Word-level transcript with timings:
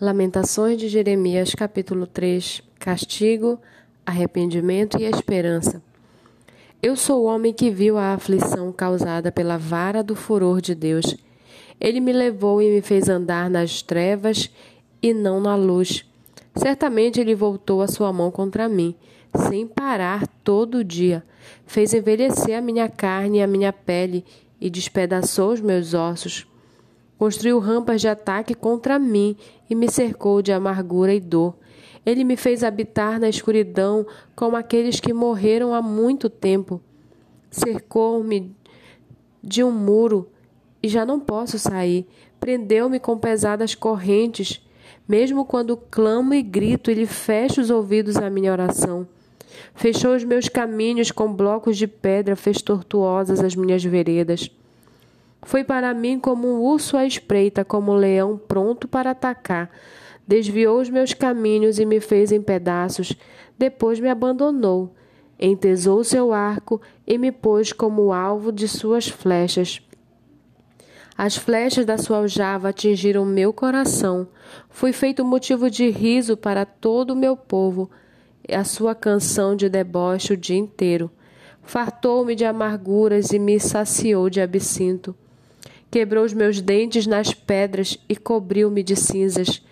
Lamentações 0.00 0.78
de 0.78 0.88
Jeremias, 0.88 1.54
capítulo 1.54 2.06
3 2.06 2.62
Castigo, 2.78 3.60
arrependimento 4.06 4.98
e 4.98 5.04
esperança. 5.04 5.82
Eu 6.82 6.96
sou 6.96 7.20
o 7.20 7.26
homem 7.26 7.52
que 7.52 7.70
viu 7.70 7.98
a 7.98 8.14
aflição 8.14 8.72
causada 8.72 9.30
pela 9.30 9.58
vara 9.58 10.02
do 10.02 10.16
furor 10.16 10.62
de 10.62 10.74
Deus. 10.74 11.14
Ele 11.78 12.00
me 12.00 12.14
levou 12.14 12.62
e 12.62 12.70
me 12.70 12.80
fez 12.80 13.10
andar 13.10 13.50
nas 13.50 13.82
trevas 13.82 14.50
e 15.02 15.12
não 15.12 15.38
na 15.38 15.54
luz. 15.54 16.06
Certamente 16.54 17.20
ele 17.20 17.34
voltou 17.34 17.82
a 17.82 17.86
sua 17.86 18.10
mão 18.10 18.30
contra 18.30 18.70
mim, 18.70 18.94
sem 19.50 19.66
parar 19.66 20.26
todo 20.42 20.78
o 20.78 20.84
dia. 20.84 21.22
Fez 21.66 21.92
envelhecer 21.92 22.56
a 22.56 22.62
minha 22.62 22.88
carne 22.88 23.36
e 23.36 23.42
a 23.42 23.46
minha 23.46 23.70
pele 23.70 24.24
e 24.58 24.70
despedaçou 24.70 25.52
os 25.52 25.60
meus 25.60 25.92
ossos. 25.92 26.49
Construiu 27.20 27.58
rampas 27.58 28.00
de 28.00 28.08
ataque 28.08 28.54
contra 28.54 28.98
mim 28.98 29.36
e 29.68 29.74
me 29.74 29.90
cercou 29.90 30.40
de 30.40 30.54
amargura 30.54 31.12
e 31.12 31.20
dor. 31.20 31.54
Ele 32.06 32.24
me 32.24 32.34
fez 32.34 32.64
habitar 32.64 33.20
na 33.20 33.28
escuridão 33.28 34.06
como 34.34 34.56
aqueles 34.56 35.00
que 35.00 35.12
morreram 35.12 35.74
há 35.74 35.82
muito 35.82 36.30
tempo. 36.30 36.80
Cercou-me 37.50 38.56
de 39.44 39.62
um 39.62 39.70
muro 39.70 40.30
e 40.82 40.88
já 40.88 41.04
não 41.04 41.20
posso 41.20 41.58
sair. 41.58 42.06
Prendeu-me 42.40 42.98
com 42.98 43.18
pesadas 43.18 43.74
correntes. 43.74 44.66
Mesmo 45.06 45.44
quando 45.44 45.76
clamo 45.76 46.32
e 46.32 46.40
grito, 46.40 46.90
ele 46.90 47.04
fecha 47.04 47.60
os 47.60 47.68
ouvidos 47.68 48.16
à 48.16 48.30
minha 48.30 48.50
oração. 48.50 49.06
Fechou 49.74 50.16
os 50.16 50.24
meus 50.24 50.48
caminhos 50.48 51.10
com 51.10 51.30
blocos 51.30 51.76
de 51.76 51.86
pedra, 51.86 52.34
fez 52.34 52.62
tortuosas 52.62 53.40
as 53.40 53.54
minhas 53.54 53.84
veredas. 53.84 54.50
Foi 55.42 55.64
para 55.64 55.94
mim 55.94 56.18
como 56.18 56.46
um 56.48 56.60
urso 56.60 56.96
à 56.96 57.06
espreita, 57.06 57.64
como 57.64 57.92
um 57.92 57.96
leão 57.96 58.36
pronto 58.36 58.86
para 58.86 59.10
atacar. 59.12 59.70
Desviou 60.26 60.80
os 60.80 60.90
meus 60.90 61.14
caminhos 61.14 61.78
e 61.78 61.86
me 61.86 61.98
fez 61.98 62.30
em 62.30 62.42
pedaços. 62.42 63.16
Depois 63.58 63.98
me 63.98 64.08
abandonou. 64.08 64.94
Entesou 65.38 66.04
seu 66.04 66.32
arco 66.32 66.80
e 67.06 67.16
me 67.16 67.32
pôs 67.32 67.72
como 67.72 68.12
alvo 68.12 68.52
de 68.52 68.68
suas 68.68 69.08
flechas. 69.08 69.80
As 71.16 71.36
flechas 71.36 71.86
da 71.86 71.98
sua 71.98 72.18
aljava 72.18 72.68
atingiram 72.68 73.24
meu 73.24 73.52
coração. 73.52 74.28
Fui 74.68 74.92
feito 74.92 75.24
motivo 75.24 75.70
de 75.70 75.88
riso 75.88 76.36
para 76.36 76.66
todo 76.66 77.12
o 77.12 77.16
meu 77.16 77.36
povo. 77.36 77.90
A 78.48 78.64
sua 78.64 78.94
canção 78.94 79.56
de 79.56 79.68
deboche 79.68 80.34
o 80.34 80.36
dia 80.36 80.58
inteiro. 80.58 81.10
Fartou-me 81.62 82.34
de 82.34 82.44
amarguras 82.44 83.32
e 83.32 83.38
me 83.38 83.58
saciou 83.58 84.28
de 84.28 84.40
absinto 84.40 85.14
quebrou 85.90 86.24
os 86.24 86.32
meus 86.32 86.60
dentes 86.60 87.06
nas 87.06 87.34
pedras 87.34 87.98
e 88.08 88.14
cobriu-me 88.14 88.82
de 88.82 88.94
cinzas. 88.94 89.62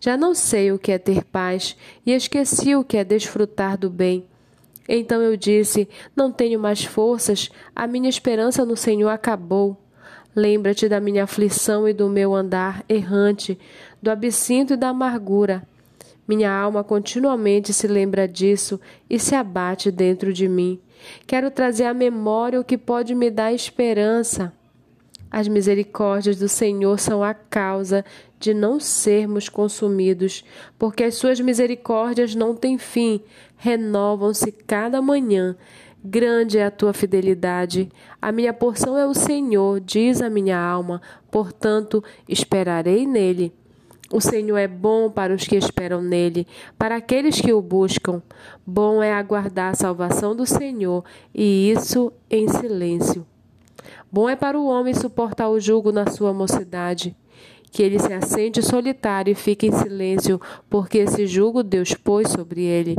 Já 0.00 0.16
não 0.16 0.34
sei 0.34 0.70
o 0.70 0.78
que 0.78 0.92
é 0.92 0.98
ter 0.98 1.24
paz 1.24 1.76
e 2.04 2.12
esqueci 2.12 2.74
o 2.76 2.84
que 2.84 2.96
é 2.96 3.04
desfrutar 3.04 3.76
do 3.76 3.90
bem. 3.90 4.24
Então 4.88 5.22
eu 5.22 5.36
disse: 5.36 5.88
Não 6.14 6.30
tenho 6.30 6.60
mais 6.60 6.84
forças, 6.84 7.50
a 7.74 7.86
minha 7.86 8.08
esperança 8.08 8.64
no 8.64 8.76
Senhor 8.76 9.08
acabou. 9.08 9.76
Lembra-te 10.36 10.88
da 10.88 11.00
minha 11.00 11.24
aflição 11.24 11.88
e 11.88 11.92
do 11.92 12.08
meu 12.08 12.34
andar 12.34 12.84
errante, 12.88 13.58
do 14.02 14.10
absinto 14.10 14.74
e 14.74 14.76
da 14.76 14.88
amargura. 14.88 15.62
Minha 16.26 16.50
alma 16.50 16.82
continuamente 16.82 17.72
se 17.72 17.86
lembra 17.86 18.26
disso 18.26 18.80
e 19.08 19.18
se 19.18 19.34
abate 19.34 19.90
dentro 19.90 20.32
de 20.32 20.48
mim. 20.48 20.80
Quero 21.26 21.50
trazer 21.50 21.84
à 21.84 21.94
memória 21.94 22.60
o 22.60 22.64
que 22.64 22.78
pode 22.78 23.14
me 23.14 23.30
dar 23.30 23.52
esperança. 23.52 24.52
As 25.36 25.48
misericórdias 25.48 26.36
do 26.36 26.48
Senhor 26.48 26.96
são 26.96 27.20
a 27.20 27.34
causa 27.34 28.04
de 28.38 28.54
não 28.54 28.78
sermos 28.78 29.48
consumidos, 29.48 30.44
porque 30.78 31.02
as 31.02 31.16
suas 31.16 31.40
misericórdias 31.40 32.36
não 32.36 32.54
têm 32.54 32.78
fim, 32.78 33.20
renovam-se 33.56 34.52
cada 34.52 35.02
manhã. 35.02 35.56
Grande 36.04 36.58
é 36.58 36.64
a 36.64 36.70
tua 36.70 36.92
fidelidade. 36.92 37.90
A 38.22 38.30
minha 38.30 38.52
porção 38.52 38.96
é 38.96 39.04
o 39.04 39.12
Senhor, 39.12 39.80
diz 39.80 40.22
a 40.22 40.30
minha 40.30 40.56
alma, 40.56 41.02
portanto, 41.32 42.04
esperarei 42.28 43.04
nele. 43.04 43.52
O 44.12 44.20
Senhor 44.20 44.56
é 44.56 44.68
bom 44.68 45.10
para 45.10 45.34
os 45.34 45.42
que 45.42 45.56
esperam 45.56 46.00
nele, 46.00 46.46
para 46.78 46.94
aqueles 46.94 47.40
que 47.40 47.52
o 47.52 47.60
buscam. 47.60 48.22
Bom 48.64 49.02
é 49.02 49.12
aguardar 49.12 49.72
a 49.72 49.74
salvação 49.74 50.36
do 50.36 50.46
Senhor, 50.46 51.04
e 51.34 51.72
isso 51.72 52.12
em 52.30 52.46
silêncio. 52.46 53.26
Bom 54.10 54.28
é 54.28 54.36
para 54.36 54.58
o 54.58 54.66
homem 54.66 54.94
suportar 54.94 55.48
o 55.48 55.60
jugo 55.60 55.90
na 55.90 56.06
sua 56.06 56.32
mocidade, 56.32 57.16
que 57.70 57.82
ele 57.82 57.98
se 57.98 58.12
assente 58.12 58.62
solitário 58.62 59.32
e 59.32 59.34
fique 59.34 59.66
em 59.66 59.72
silêncio, 59.72 60.40
porque 60.70 60.98
esse 60.98 61.26
jugo 61.26 61.62
Deus 61.62 61.94
pôs 61.94 62.28
sobre 62.28 62.62
ele. 62.62 62.96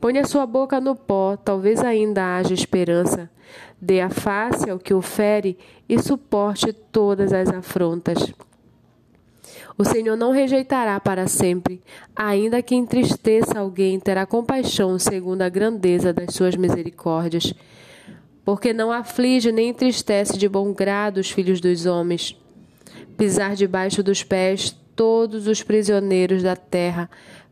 Põe 0.00 0.18
a 0.18 0.24
sua 0.24 0.46
boca 0.46 0.80
no 0.80 0.96
pó, 0.96 1.36
talvez 1.36 1.80
ainda 1.80 2.36
haja 2.36 2.54
esperança. 2.54 3.28
Dê 3.80 4.00
a 4.00 4.08
face 4.08 4.70
ao 4.70 4.78
que 4.78 4.94
o 4.94 5.02
fere 5.02 5.58
e 5.88 6.00
suporte 6.00 6.72
todas 6.72 7.32
as 7.32 7.48
afrontas. 7.48 8.32
O 9.76 9.84
Senhor 9.84 10.16
não 10.16 10.30
rejeitará 10.30 11.00
para 11.00 11.26
sempre, 11.26 11.82
ainda 12.14 12.62
que 12.62 12.74
entristeça 12.74 13.58
alguém, 13.58 13.98
terá 13.98 14.24
compaixão 14.26 14.98
segundo 14.98 15.42
a 15.42 15.48
grandeza 15.48 16.12
das 16.12 16.34
suas 16.34 16.54
misericórdias 16.54 17.54
porque 18.44 18.72
não 18.72 18.90
aflige 18.90 19.52
nem 19.52 19.68
entristece 19.68 20.38
de 20.38 20.48
bom 20.48 20.72
grado 20.72 21.18
os 21.18 21.30
filhos 21.30 21.60
dos 21.60 21.86
homens. 21.86 22.36
Pisar 23.16 23.54
debaixo 23.54 24.02
dos 24.02 24.22
pés 24.22 24.76
todos 24.96 25.46
os 25.46 25.62
prisioneiros 25.62 26.42
da 26.42 26.56
terra, 26.56 27.08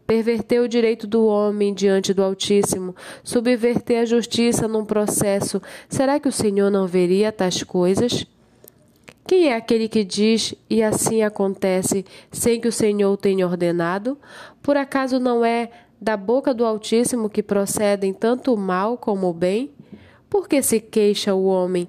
perverter 0.07 0.61
o 0.61 0.69
direito 0.69 1.07
do 1.07 1.27
homem 1.27 1.75
diante 1.75 2.15
do 2.15 2.23
Altíssimo, 2.23 2.97
subverter 3.23 4.01
a 4.01 4.05
justiça 4.05 4.67
num 4.67 4.85
processo, 4.85 5.61
será 5.89 6.19
que 6.19 6.29
o 6.29 6.33
Senhor 6.33 6.71
não 6.71 6.87
veria 6.87 7.31
tais 7.31 7.63
coisas? 7.63 8.27
Quem 9.27 9.49
é 9.49 9.57
aquele 9.57 9.89
que 9.89 10.05
diz 10.05 10.55
e 10.71 10.83
assim 10.83 11.23
acontece, 11.23 12.07
sem 12.33 12.59
que 12.59 12.69
o 12.69 12.73
Senhor 12.73 13.15
tenha 13.19 13.47
ordenado? 13.47 14.19
Por 14.63 14.79
acaso 14.79 15.19
não 15.21 15.45
é 15.45 15.71
da 16.01 16.17
boca 16.17 16.55
do 16.55 16.65
Altíssimo 16.65 17.29
que 17.29 17.43
procedem 17.43 18.15
tanto 18.15 18.55
o 18.55 18.57
mal 18.57 18.97
como 18.97 19.29
o 19.29 19.35
bem? 19.35 19.71
Por 20.29 20.49
que 20.49 20.63
se 20.63 20.81
queixa 20.81 21.35
o 21.35 21.45
homem? 21.45 21.89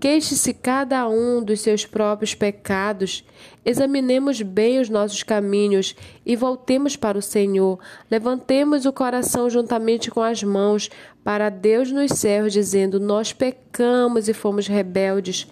Queixe-se 0.00 0.54
cada 0.54 1.06
um 1.10 1.42
dos 1.44 1.60
seus 1.60 1.84
próprios 1.84 2.34
pecados. 2.34 3.22
Examinemos 3.62 4.40
bem 4.40 4.80
os 4.80 4.88
nossos 4.88 5.22
caminhos 5.22 5.94
e 6.24 6.34
voltemos 6.34 6.96
para 6.96 7.18
o 7.18 7.22
Senhor. 7.22 7.78
Levantemos 8.10 8.86
o 8.86 8.92
coração 8.94 9.50
juntamente 9.50 10.10
com 10.10 10.22
as 10.22 10.42
mãos 10.42 10.88
para 11.22 11.50
Deus 11.50 11.92
nos 11.92 12.12
céus, 12.12 12.54
dizendo: 12.54 12.98
Nós 12.98 13.34
pecamos 13.34 14.26
e 14.26 14.32
fomos 14.32 14.66
rebeldes. 14.66 15.46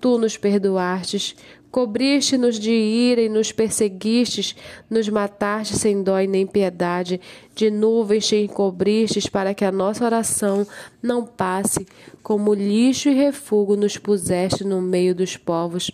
Tu 0.00 0.18
nos 0.18 0.36
perdoastes. 0.36 1.36
Cobriste-nos 1.72 2.60
de 2.60 2.70
ira 2.70 3.22
e 3.22 3.30
nos 3.30 3.50
perseguistes, 3.50 4.54
nos 4.90 5.08
mataste 5.08 5.74
sem 5.74 6.02
dó 6.02 6.20
e 6.20 6.26
nem 6.26 6.46
piedade, 6.46 7.18
de 7.54 7.70
nuvens 7.70 8.26
te 8.28 8.36
encobristes 8.36 9.26
para 9.26 9.54
que 9.54 9.64
a 9.64 9.72
nossa 9.72 10.04
oração 10.04 10.66
não 11.02 11.24
passe, 11.24 11.86
como 12.22 12.52
lixo 12.52 13.08
e 13.08 13.14
refúgio 13.14 13.74
nos 13.74 13.96
puseste 13.96 14.64
no 14.64 14.82
meio 14.82 15.14
dos 15.14 15.38
povos. 15.38 15.90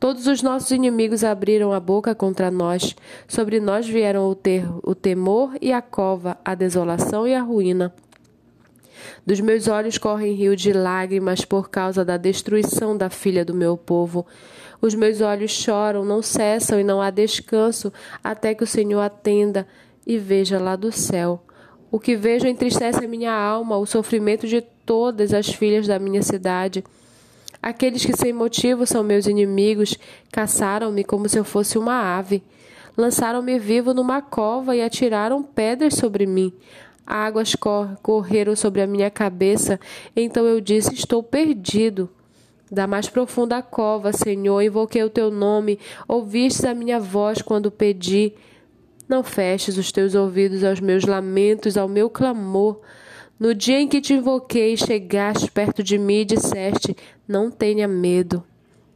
Todos 0.00 0.26
os 0.26 0.40
nossos 0.40 0.70
inimigos 0.70 1.22
abriram 1.22 1.70
a 1.70 1.80
boca 1.80 2.14
contra 2.14 2.50
nós, 2.50 2.96
sobre 3.28 3.60
nós 3.60 3.86
vieram 3.86 4.30
o, 4.30 4.34
ter, 4.34 4.66
o 4.82 4.94
temor 4.94 5.52
e 5.60 5.70
a 5.70 5.82
cova, 5.82 6.38
a 6.42 6.54
desolação 6.54 7.28
e 7.28 7.34
a 7.34 7.42
ruína. 7.42 7.94
Dos 9.26 9.40
meus 9.40 9.68
olhos 9.68 9.98
correm 9.98 10.34
rio 10.34 10.56
de 10.56 10.72
lágrimas 10.72 11.44
por 11.44 11.70
causa 11.70 12.04
da 12.04 12.16
destruição 12.16 12.96
da 12.96 13.10
filha 13.10 13.44
do 13.44 13.54
meu 13.54 13.76
povo. 13.76 14.26
Os 14.80 14.94
meus 14.94 15.20
olhos 15.20 15.50
choram, 15.50 16.04
não 16.04 16.20
cessam 16.20 16.78
e 16.78 16.84
não 16.84 17.00
há 17.00 17.10
descanso, 17.10 17.92
até 18.22 18.54
que 18.54 18.64
o 18.64 18.66
Senhor 18.66 19.00
atenda 19.00 19.66
e 20.06 20.18
veja 20.18 20.58
lá 20.58 20.76
do 20.76 20.92
céu. 20.92 21.42
O 21.90 21.98
que 22.00 22.16
vejo 22.16 22.46
entristece 22.46 23.04
a 23.04 23.08
minha 23.08 23.32
alma, 23.32 23.78
o 23.78 23.86
sofrimento 23.86 24.46
de 24.46 24.60
todas 24.60 25.32
as 25.32 25.48
filhas 25.48 25.86
da 25.86 25.98
minha 25.98 26.22
cidade. 26.22 26.84
Aqueles 27.62 28.04
que 28.04 28.16
sem 28.16 28.32
motivo 28.32 28.84
são 28.84 29.02
meus 29.02 29.26
inimigos 29.26 29.96
caçaram-me 30.30 31.02
como 31.02 31.28
se 31.28 31.38
eu 31.38 31.44
fosse 31.44 31.78
uma 31.78 32.18
ave. 32.18 32.42
Lançaram-me 32.96 33.58
vivo 33.58 33.94
numa 33.94 34.20
cova 34.20 34.76
e 34.76 34.82
atiraram 34.82 35.42
pedras 35.42 35.94
sobre 35.94 36.26
mim. 36.26 36.52
Águas 37.06 37.54
correram 38.02 38.56
sobre 38.56 38.80
a 38.80 38.86
minha 38.86 39.10
cabeça, 39.10 39.78
então 40.16 40.46
eu 40.46 40.60
disse: 40.60 40.94
Estou 40.94 41.22
perdido. 41.22 42.08
Da 42.70 42.86
mais 42.86 43.08
profunda 43.08 43.62
cova, 43.62 44.12
Senhor, 44.12 44.60
invoquei 44.62 45.04
o 45.04 45.10
teu 45.10 45.30
nome, 45.30 45.78
ouvistes 46.08 46.64
a 46.64 46.74
minha 46.74 46.98
voz 46.98 47.42
quando 47.42 47.70
pedi. 47.70 48.32
Não 49.08 49.22
feches 49.22 49.76
os 49.76 49.92
teus 49.92 50.14
ouvidos 50.14 50.64
aos 50.64 50.80
meus 50.80 51.04
lamentos, 51.04 51.76
ao 51.76 51.86
meu 51.86 52.08
clamor. 52.08 52.80
No 53.38 53.54
dia 53.54 53.80
em 53.80 53.86
que 53.86 54.00
te 54.00 54.14
invoquei, 54.14 54.76
chegaste 54.76 55.50
perto 55.50 55.82
de 55.82 55.98
mim 55.98 56.20
e 56.20 56.24
disseste: 56.24 56.96
Não 57.28 57.50
tenha 57.50 57.86
medo. 57.86 58.42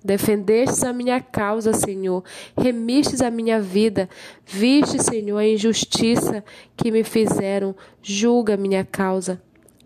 Defendestes 0.05 0.85
a 0.85 0.93
minha 0.93 1.21
causa, 1.21 1.73
Senhor. 1.73 2.23
Remistes 2.57 3.21
a 3.21 3.31
minha 3.31 3.61
vida. 3.61 4.09
Viste, 4.47 5.03
Senhor, 5.03 5.39
a 5.39 5.47
injustiça 5.47 6.45
que 6.77 6.91
me 6.91 7.03
fizeram. 7.03 7.75
Julga 8.03 8.57
minha 8.57 8.85
causa. 8.85 9.41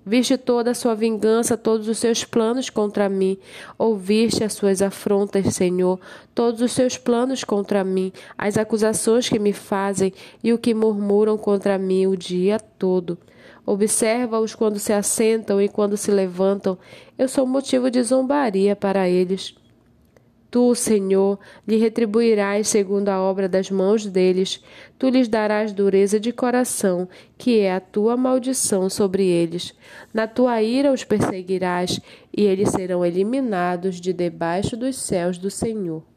Viste 0.04 0.36
toda 0.36 0.72
a 0.72 0.74
sua 0.74 0.96
vingança, 0.96 1.56
todos 1.56 1.86
os 1.86 1.96
seus 1.96 2.24
planos 2.24 2.68
contra 2.68 3.08
mim. 3.08 3.38
Ouviste 3.78 4.42
as 4.42 4.52
suas 4.52 4.82
afrontas, 4.82 5.54
Senhor, 5.54 6.00
todos 6.34 6.60
os 6.60 6.72
seus 6.72 6.98
planos 6.98 7.44
contra 7.44 7.84
mim, 7.84 8.12
as 8.36 8.58
acusações 8.58 9.28
que 9.28 9.38
me 9.38 9.52
fazem 9.52 10.12
e 10.42 10.52
o 10.52 10.58
que 10.58 10.74
murmuram 10.74 11.38
contra 11.38 11.78
mim 11.78 12.08
o 12.08 12.16
dia 12.16 12.58
todo. 12.58 13.16
Observa-os 13.64 14.56
quando 14.56 14.80
se 14.80 14.92
assentam 14.92 15.62
e 15.62 15.68
quando 15.68 15.96
se 15.96 16.10
levantam. 16.10 16.76
Eu 17.16 17.28
sou 17.28 17.46
motivo 17.46 17.88
de 17.88 18.02
zombaria 18.02 18.74
para 18.74 19.08
eles. 19.08 19.54
Tu, 20.52 20.74
Senhor, 20.74 21.38
lhe 21.66 21.78
retribuirás 21.78 22.68
segundo 22.68 23.08
a 23.08 23.18
obra 23.18 23.48
das 23.48 23.70
mãos 23.70 24.04
deles. 24.04 24.62
Tu 24.98 25.08
lhes 25.08 25.26
darás 25.26 25.72
dureza 25.72 26.20
de 26.20 26.30
coração, 26.30 27.08
que 27.38 27.60
é 27.60 27.74
a 27.74 27.80
tua 27.80 28.18
maldição 28.18 28.90
sobre 28.90 29.26
eles. 29.26 29.74
Na 30.12 30.26
tua 30.26 30.60
ira 30.60 30.92
os 30.92 31.04
perseguirás, 31.04 31.98
e 32.36 32.42
eles 32.42 32.68
serão 32.68 33.02
eliminados 33.02 33.98
de 33.98 34.12
debaixo 34.12 34.76
dos 34.76 34.96
céus 34.96 35.38
do 35.38 35.50
Senhor. 35.50 36.11